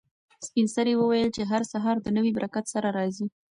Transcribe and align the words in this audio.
سپین 0.47 0.67
سرې 0.75 0.93
وویل 0.97 1.29
چې 1.35 1.41
هر 1.51 1.61
سهار 1.73 1.97
د 2.01 2.07
نوي 2.17 2.31
برکت 2.37 2.65
سره 2.73 2.87
راځي. 2.97 3.25